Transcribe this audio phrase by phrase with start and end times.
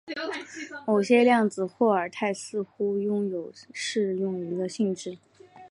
[0.87, 5.19] 某些量子霍尔态似乎拥有适用于的性质。